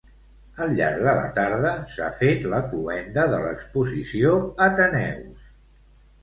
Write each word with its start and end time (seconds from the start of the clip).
Al 0.63 0.71
llarg 0.77 1.01
de 1.07 1.11
la 1.17 1.25
tarda, 1.39 1.73
s'ha 1.95 2.07
fet 2.21 2.47
la 2.53 2.61
cloenda 2.71 3.27
de 3.35 3.43
l'exposició 3.45 4.33
Ateneus. 4.71 5.55